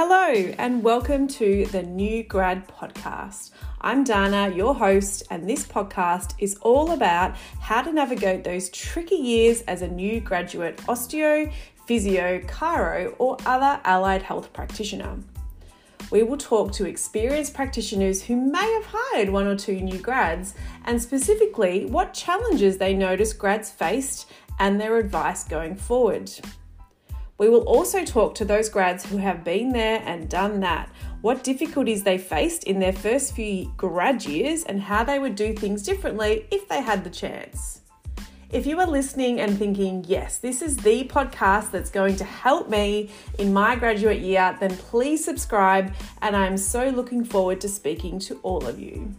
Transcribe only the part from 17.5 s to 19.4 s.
practitioners who may have hired